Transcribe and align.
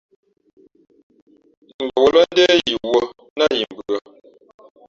Mbαwᾱlᾱ 1.85 2.21
ndé 2.31 2.45
yī 2.65 2.73
wᾱ 2.89 2.95
nά 3.37 3.45
yi 3.57 3.63
mbʉ̄ᾱ. 3.71 3.95